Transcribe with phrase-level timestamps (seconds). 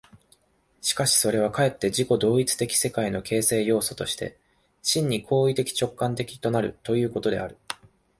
[0.81, 4.35] しかしそれはかえって自己同一的世界の形成要素として、
[4.81, 7.59] 真に行為的直観的となるということである。